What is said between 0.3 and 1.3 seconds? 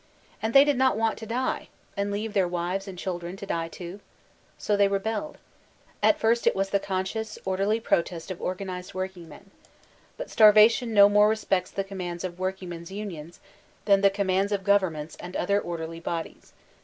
And they did not want to